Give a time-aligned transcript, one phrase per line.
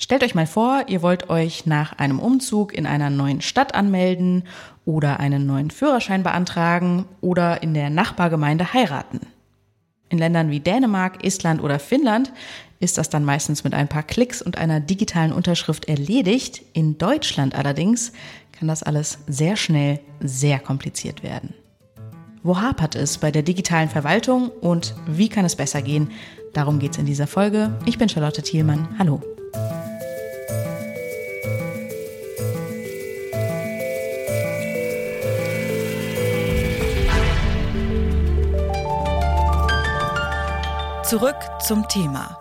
[0.00, 4.44] Stellt euch mal vor, ihr wollt euch nach einem Umzug in einer neuen Stadt anmelden
[4.84, 9.20] oder einen neuen Führerschein beantragen oder in der Nachbargemeinde heiraten.
[10.08, 12.32] In Ländern wie Dänemark, Estland oder Finnland
[12.78, 16.62] ist das dann meistens mit ein paar Klicks und einer digitalen Unterschrift erledigt.
[16.74, 18.12] In Deutschland allerdings
[18.52, 21.54] kann das alles sehr schnell sehr kompliziert werden.
[22.44, 26.12] Wo hapert es bei der digitalen Verwaltung und wie kann es besser gehen?
[26.54, 27.76] Darum geht es in dieser Folge.
[27.84, 28.88] Ich bin Charlotte Thielmann.
[28.96, 29.20] Hallo.
[41.08, 41.36] Zurück
[41.66, 42.36] zum Thema.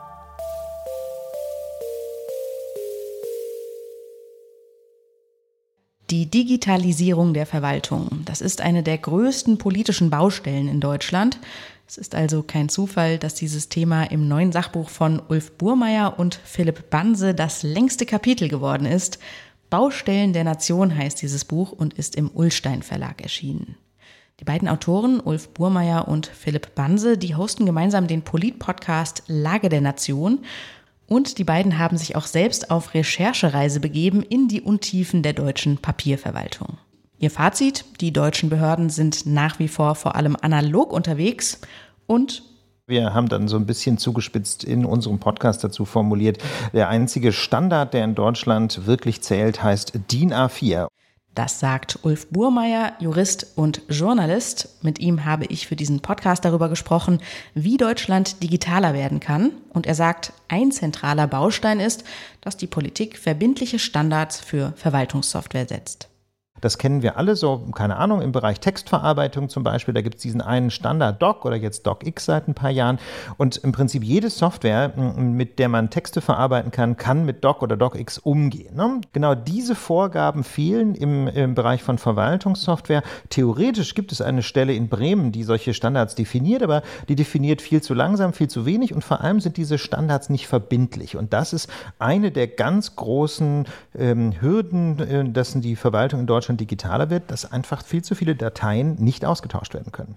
[6.09, 11.39] Die Digitalisierung der Verwaltung, das ist eine der größten politischen Baustellen in Deutschland.
[11.87, 16.35] Es ist also kein Zufall, dass dieses Thema im neuen Sachbuch von Ulf Burmeier und
[16.35, 19.17] Philipp Banse das längste Kapitel geworden ist.
[19.69, 23.77] Baustellen der Nation heißt dieses Buch und ist im Ullstein Verlag erschienen.
[24.39, 29.81] Die beiden Autoren, Ulf Burmeier und Philipp Banse, die hosten gemeinsam den Polit-Podcast Lage der
[29.81, 30.45] Nation.
[31.07, 35.79] Und die beiden haben sich auch selbst auf Recherchereise begeben in die Untiefen der deutschen
[35.79, 36.77] Papierverwaltung.
[37.17, 41.59] Ihr Fazit, die deutschen Behörden sind nach wie vor vor allem analog unterwegs
[42.05, 42.43] und
[42.85, 46.37] wir haben dann so ein bisschen zugespitzt in unserem Podcast dazu formuliert,
[46.73, 50.87] der einzige Standard, der in Deutschland wirklich zählt, heißt DIN A4.
[51.37, 54.69] Das sagt Ulf Burmeier, Jurist und Journalist.
[54.81, 57.19] Mit ihm habe ich für diesen Podcast darüber gesprochen,
[57.53, 59.51] wie Deutschland digitaler werden kann.
[59.69, 62.03] Und er sagt, ein zentraler Baustein ist,
[62.41, 66.09] dass die Politik verbindliche Standards für Verwaltungssoftware setzt.
[66.61, 69.93] Das kennen wir alle so, keine Ahnung, im Bereich Textverarbeitung zum Beispiel.
[69.93, 72.99] Da gibt es diesen einen Standard-Doc oder jetzt DocX seit ein paar Jahren.
[73.37, 77.77] Und im Prinzip jede Software, mit der man Texte verarbeiten kann, kann mit Doc oder
[77.77, 78.75] DocX umgehen.
[78.75, 79.01] Ne?
[79.13, 83.03] Genau diese Vorgaben fehlen im, im Bereich von Verwaltungssoftware.
[83.29, 87.81] Theoretisch gibt es eine Stelle in Bremen, die solche Standards definiert, aber die definiert viel
[87.81, 91.15] zu langsam, viel zu wenig und vor allem sind diese Standards nicht verbindlich.
[91.17, 91.69] Und das ist
[91.99, 93.65] eine der ganz großen
[93.97, 98.15] ähm, Hürden, äh, dass die Verwaltung in Deutschland Deutschland digitaler wird, dass einfach viel zu
[98.15, 100.15] viele Dateien nicht ausgetauscht werden können.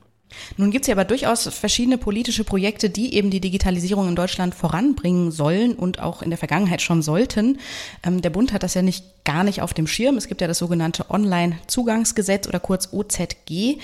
[0.56, 4.54] Nun gibt es ja aber durchaus verschiedene politische Projekte, die eben die Digitalisierung in Deutschland
[4.54, 7.58] voranbringen sollen und auch in der Vergangenheit schon sollten.
[8.04, 10.16] Ähm, der Bund hat das ja nicht gar nicht auf dem Schirm.
[10.16, 13.78] Es gibt ja das sogenannte Online-Zugangsgesetz oder kurz OZG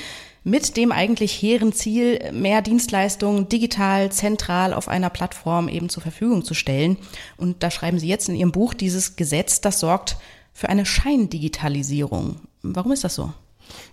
[0.44, 6.44] mit dem eigentlich hehren Ziel, mehr Dienstleistungen digital, zentral auf einer Plattform eben zur Verfügung
[6.44, 6.98] zu stellen.
[7.36, 10.16] Und da schreiben Sie jetzt in Ihrem Buch, dieses Gesetz, das sorgt
[10.56, 12.36] für eine Scheindigitalisierung.
[12.62, 13.30] Warum ist das so?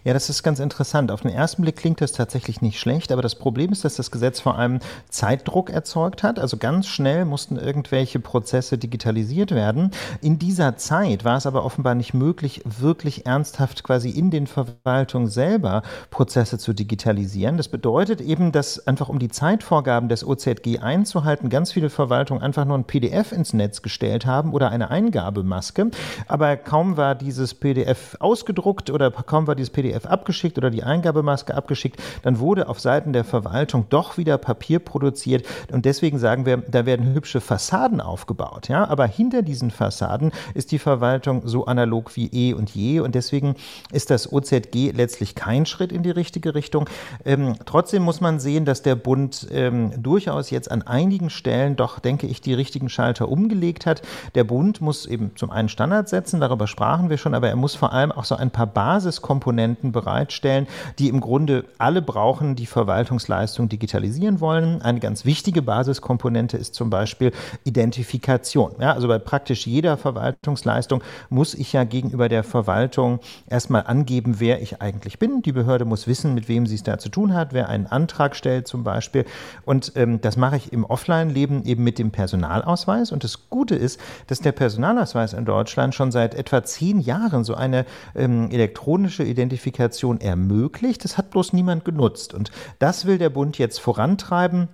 [0.03, 1.11] Ja, das ist ganz interessant.
[1.11, 4.11] Auf den ersten Blick klingt das tatsächlich nicht schlecht, aber das Problem ist, dass das
[4.11, 4.79] Gesetz vor allem
[5.09, 6.39] Zeitdruck erzeugt hat.
[6.39, 9.91] Also ganz schnell mussten irgendwelche Prozesse digitalisiert werden.
[10.21, 15.27] In dieser Zeit war es aber offenbar nicht möglich, wirklich ernsthaft quasi in den Verwaltungen
[15.27, 17.57] selber Prozesse zu digitalisieren.
[17.57, 22.65] Das bedeutet eben, dass einfach um die Zeitvorgaben des OZG einzuhalten, ganz viele Verwaltungen einfach
[22.65, 25.91] nur ein PDF ins Netz gestellt haben oder eine Eingabemaske.
[26.27, 30.83] Aber kaum war dieses PDF ausgedruckt oder kaum war die dieses PDF abgeschickt oder die
[30.83, 36.45] Eingabemaske abgeschickt, dann wurde auf Seiten der Verwaltung doch wieder Papier produziert und deswegen sagen
[36.45, 41.65] wir, da werden hübsche Fassaden aufgebaut, ja, aber hinter diesen Fassaden ist die Verwaltung so
[41.65, 43.55] analog wie eh und je und deswegen
[43.91, 46.89] ist das OZG letztlich kein Schritt in die richtige Richtung.
[47.25, 51.99] Ähm, trotzdem muss man sehen, dass der Bund ähm, durchaus jetzt an einigen Stellen doch,
[51.99, 54.01] denke ich, die richtigen Schalter umgelegt hat.
[54.35, 57.75] Der Bund muss eben zum einen Standards setzen, darüber sprachen wir schon, aber er muss
[57.75, 60.65] vor allem auch so ein paar Basiskomponenten Komponenten bereitstellen,
[60.97, 64.81] die im Grunde alle brauchen, die Verwaltungsleistung digitalisieren wollen.
[64.81, 67.31] Eine ganz wichtige Basiskomponente ist zum Beispiel
[67.63, 68.71] Identifikation.
[68.79, 74.59] Ja, also bei praktisch jeder Verwaltungsleistung muss ich ja gegenüber der Verwaltung erstmal angeben, wer
[74.59, 75.43] ich eigentlich bin.
[75.43, 78.35] Die Behörde muss wissen, mit wem sie es da zu tun hat, wer einen Antrag
[78.35, 79.23] stellt zum Beispiel.
[79.65, 83.11] Und ähm, das mache ich im Offline-Leben eben mit dem Personalausweis.
[83.11, 87.53] Und das Gute ist, dass der Personalausweis in Deutschland schon seit etwa zehn Jahren so
[87.53, 87.85] eine
[88.15, 91.03] ähm, elektronische Identifikation Identifikation ermöglicht.
[91.03, 92.33] Das hat bloß niemand genutzt.
[92.33, 94.69] Und das will der Bund jetzt vorantreiben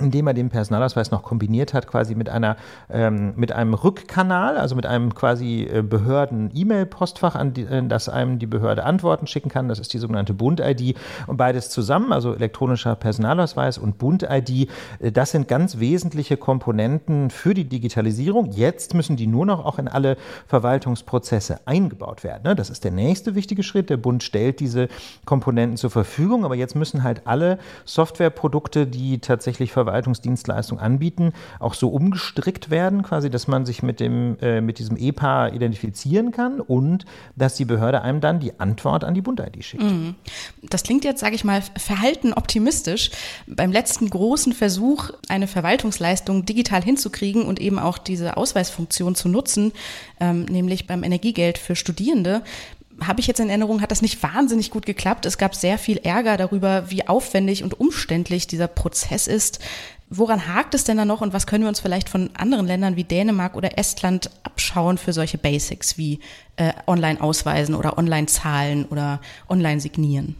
[0.00, 2.56] indem er den Personalausweis noch kombiniert hat, quasi mit einer
[2.90, 8.46] ähm, mit einem Rückkanal, also mit einem quasi äh, Behörden-E-Mail-Postfach, an die, das einem die
[8.46, 9.68] Behörde Antworten schicken kann.
[9.68, 10.96] Das ist die sogenannte Bund-ID.
[11.26, 14.68] Und beides zusammen, also elektronischer Personalausweis und Bund-ID,
[14.98, 18.50] äh, das sind ganz wesentliche Komponenten für die Digitalisierung.
[18.52, 20.16] Jetzt müssen die nur noch auch in alle
[20.48, 22.42] Verwaltungsprozesse eingebaut werden.
[22.44, 22.56] Ne?
[22.56, 23.90] Das ist der nächste wichtige Schritt.
[23.90, 24.88] Der Bund stellt diese
[25.24, 31.74] Komponenten zur Verfügung, aber jetzt müssen halt alle Softwareprodukte, die tatsächlich verwaltet IT-Verwaltungsdienstleistung anbieten, auch
[31.74, 36.60] so umgestrickt werden, quasi, dass man sich mit, dem, äh, mit diesem EPA identifizieren kann
[36.60, 37.04] und
[37.36, 39.82] dass die Behörde einem dann die Antwort an die Bund-ID schickt.
[39.82, 40.14] Mhm.
[40.62, 43.10] Das klingt jetzt, sage ich mal, verhalten optimistisch.
[43.46, 49.72] Beim letzten großen Versuch, eine Verwaltungsleistung digital hinzukriegen und eben auch diese Ausweisfunktion zu nutzen,
[50.20, 52.42] ähm, nämlich beim Energiegeld für Studierende,
[53.02, 55.26] habe ich jetzt in Erinnerung, hat das nicht wahnsinnig gut geklappt.
[55.26, 59.58] Es gab sehr viel Ärger darüber, wie aufwendig und umständlich dieser Prozess ist.
[60.10, 62.96] Woran hakt es denn da noch und was können wir uns vielleicht von anderen Ländern
[62.96, 66.20] wie Dänemark oder Estland abschauen für solche Basics wie
[66.56, 70.36] äh, Online-Ausweisen oder Online-Zahlen oder Online-Signieren?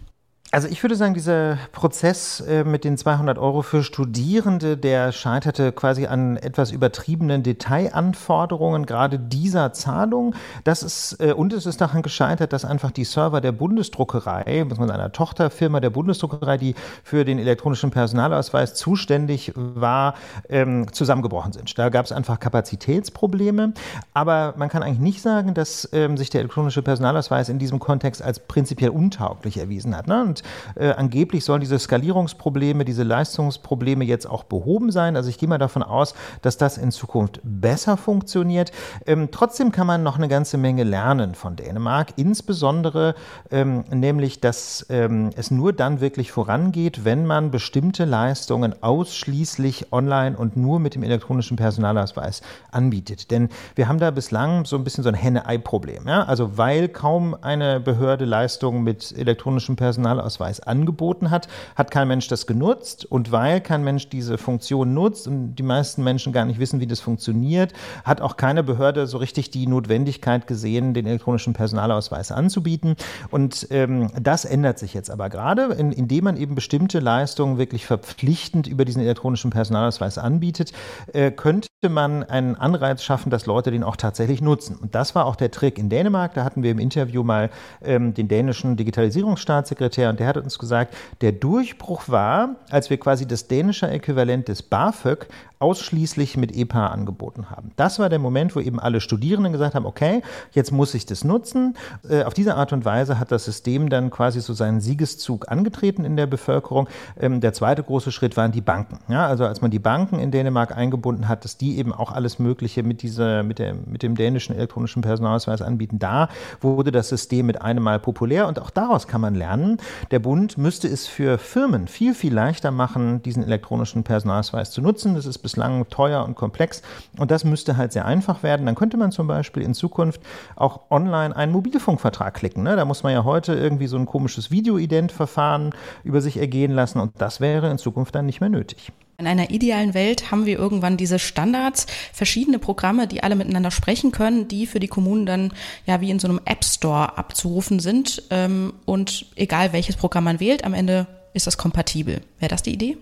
[0.55, 5.73] Also ich würde sagen, dieser Prozess äh, mit den 200 Euro für Studierende, der scheiterte
[5.73, 10.37] quasi an etwas übertriebenen Detailanforderungen gerade dieser Zahlung.
[10.63, 14.95] Das ist, äh, und es ist daran gescheitert, dass einfach die Server der Bundesdruckerei, beziehungsweise
[14.95, 20.15] einer Tochterfirma der Bundesdruckerei, die für den elektronischen Personalausweis zuständig war,
[20.49, 21.77] ähm, zusammengebrochen sind.
[21.77, 23.75] Da gab es einfach Kapazitätsprobleme.
[24.13, 28.23] Aber man kann eigentlich nicht sagen, dass ähm, sich der elektronische Personalausweis in diesem Kontext
[28.23, 30.07] als prinzipiell untauglich erwiesen hat.
[30.07, 30.23] Ne?
[30.23, 30.44] Und
[30.75, 35.17] äh, angeblich sollen diese Skalierungsprobleme, diese Leistungsprobleme jetzt auch behoben sein.
[35.17, 38.73] Also ich gehe mal davon aus, dass das in Zukunft besser funktioniert.
[39.07, 43.15] Ähm, trotzdem kann man noch eine ganze Menge lernen von Dänemark, insbesondere
[43.51, 50.37] ähm, nämlich, dass ähm, es nur dann wirklich vorangeht, wenn man bestimmte Leistungen ausschließlich online
[50.37, 53.31] und nur mit dem elektronischen Personalausweis anbietet.
[53.31, 56.07] Denn wir haben da bislang so ein bisschen so ein Henne-Ei-Problem.
[56.07, 56.25] Ja?
[56.25, 62.29] Also weil kaum eine Behörde Leistungen mit elektronischem Personalausweis Personalausweis angeboten hat, hat kein Mensch
[62.29, 63.05] das genutzt.
[63.05, 66.87] Und weil kein Mensch diese Funktion nutzt und die meisten Menschen gar nicht wissen, wie
[66.87, 67.73] das funktioniert,
[68.05, 72.97] hat auch keine Behörde so richtig die Notwendigkeit gesehen, den elektronischen Personalausweis anzubieten.
[73.31, 77.87] Und ähm, das ändert sich jetzt aber gerade, in, indem man eben bestimmte Leistungen wirklich
[77.87, 80.73] verpflichtend über diesen elektronischen Personalausweis anbietet,
[81.13, 84.77] äh, könnte man einen Anreiz schaffen, dass Leute den auch tatsächlich nutzen.
[84.77, 86.35] Und das war auch der Trick in Dänemark.
[86.35, 87.51] Da hatten wir im Interview mal
[87.83, 93.27] ähm, den dänischen Digitalisierungsstaatssekretär und der hat uns gesagt, der Durchbruch war, als wir quasi
[93.27, 95.27] das dänische Äquivalent des BAföG
[95.59, 97.71] ausschließlich mit EPA angeboten haben.
[97.77, 100.23] Das war der Moment, wo eben alle Studierenden gesagt haben, okay,
[100.53, 101.77] jetzt muss ich das nutzen.
[102.09, 106.05] Äh, auf diese Art und Weise hat das System dann quasi so seinen Siegeszug angetreten
[106.05, 106.89] in der Bevölkerung.
[107.19, 108.99] Ähm, der zweite große Schritt waren die Banken.
[109.09, 112.39] Ja, also als man die Banken in Dänemark eingebunden hat, dass die eben auch alles
[112.39, 116.29] Mögliche mit, dieser, mit, der, mit dem dänischen elektronischen Personalausweis anbieten, da
[116.61, 119.79] wurde das System mit einem Mal populär und auch daraus kann man lernen.
[120.11, 125.15] Der Bund müsste es für Firmen viel, viel leichter machen, diesen elektronischen Personalausweis zu nutzen.
[125.15, 126.83] Das ist bislang teuer und komplex.
[127.17, 128.67] Und das müsste halt sehr einfach werden.
[128.67, 130.21] Dann könnte man zum Beispiel in Zukunft
[130.57, 132.65] auch online einen Mobilfunkvertrag klicken.
[132.65, 132.75] Ne?
[132.75, 136.99] Da muss man ja heute irgendwie so ein komisches Videoident-Verfahren über sich ergehen lassen.
[136.99, 138.91] Und das wäre in Zukunft dann nicht mehr nötig.
[139.17, 144.11] In einer idealen Welt haben wir irgendwann diese Standards, verschiedene Programme, die alle miteinander sprechen
[144.11, 145.53] können, die für die Kommunen dann
[145.87, 148.25] ja wie in so einem App Store abzurufen sind.
[148.31, 152.23] Ähm, und egal welches Programm man wählt, am Ende ist das kompatibel.
[152.39, 152.97] Wäre das die Idee?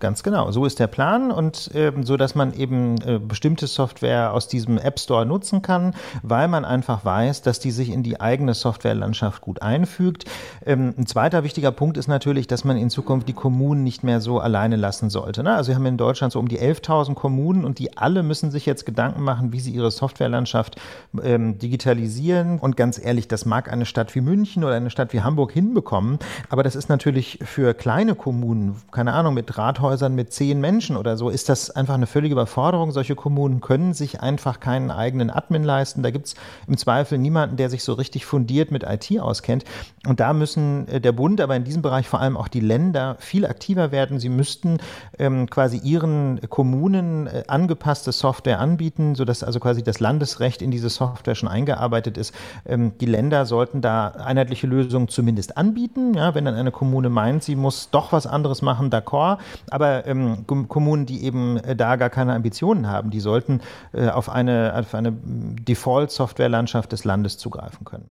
[0.00, 4.32] Ganz genau, so ist der Plan und äh, so, dass man eben äh, bestimmte Software
[4.32, 8.18] aus diesem App Store nutzen kann, weil man einfach weiß, dass die sich in die
[8.18, 10.24] eigene Softwarelandschaft gut einfügt.
[10.64, 14.22] Ähm, ein zweiter wichtiger Punkt ist natürlich, dass man in Zukunft die Kommunen nicht mehr
[14.22, 15.42] so alleine lassen sollte.
[15.42, 15.54] Ne?
[15.54, 18.64] Also wir haben in Deutschland so um die 11.000 Kommunen und die alle müssen sich
[18.64, 20.80] jetzt Gedanken machen, wie sie ihre Softwarelandschaft
[21.22, 22.58] ähm, digitalisieren.
[22.58, 26.18] Und ganz ehrlich, das mag eine Stadt wie München oder eine Stadt wie Hamburg hinbekommen,
[26.48, 30.96] aber das ist natürlich für kleine Kommunen, keine Ahnung, mit Rathäusern Krankenhäusern mit zehn Menschen
[30.96, 32.92] oder so ist das einfach eine völlige Überforderung.
[32.92, 36.02] Solche Kommunen können sich einfach keinen eigenen Admin leisten.
[36.02, 36.34] Da gibt es
[36.68, 39.64] im Zweifel niemanden, der sich so richtig fundiert mit IT auskennt.
[40.06, 43.16] Und da müssen äh, der Bund, aber in diesem Bereich vor allem auch die Länder
[43.18, 44.20] viel aktiver werden.
[44.20, 44.78] Sie müssten
[45.18, 50.88] ähm, quasi ihren Kommunen äh, angepasste Software anbieten, sodass also quasi das Landesrecht in diese
[50.88, 52.32] Software schon eingearbeitet ist.
[52.64, 56.14] Ähm, die Länder sollten da einheitliche Lösungen zumindest anbieten.
[56.14, 59.38] Ja, wenn dann eine Kommune meint, sie muss doch was anderes machen, d'accord.
[59.80, 63.60] Aber ähm, Kommunen, die eben äh, da gar keine Ambitionen haben, die sollten
[63.92, 68.08] äh, auf eine, auf eine Default-Software-Landschaft des Landes zugreifen können.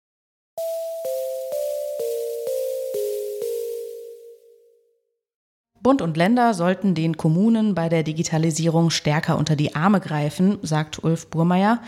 [5.82, 11.04] Bund und Länder sollten den Kommunen bei der Digitalisierung stärker unter die Arme greifen, sagt
[11.04, 11.80] Ulf Burmeier.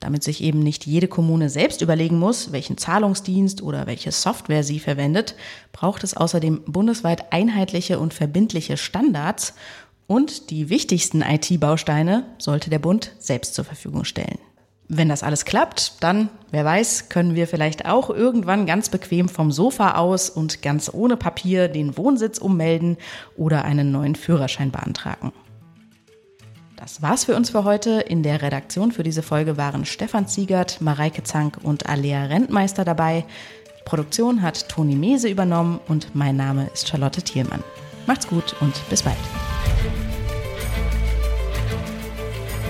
[0.00, 4.78] Damit sich eben nicht jede Kommune selbst überlegen muss, welchen Zahlungsdienst oder welche Software sie
[4.78, 5.34] verwendet,
[5.72, 9.54] braucht es außerdem bundesweit einheitliche und verbindliche Standards
[10.06, 14.38] und die wichtigsten IT-Bausteine sollte der Bund selbst zur Verfügung stellen.
[14.88, 19.52] Wenn das alles klappt, dann, wer weiß, können wir vielleicht auch irgendwann ganz bequem vom
[19.52, 22.96] Sofa aus und ganz ohne Papier den Wohnsitz ummelden
[23.36, 25.32] oder einen neuen Führerschein beantragen.
[26.78, 28.00] Das war's für uns für heute.
[28.00, 33.24] In der Redaktion für diese Folge waren Stefan Ziegert, Mareike Zank und Alea Rentmeister dabei.
[33.84, 37.64] Produktion hat Toni Mese übernommen und mein Name ist Charlotte Thielmann.
[38.06, 39.16] Macht's gut und bis bald.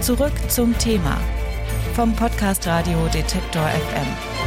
[0.00, 1.18] Zurück zum Thema
[1.94, 4.37] vom Podcast Radio Detektor FM.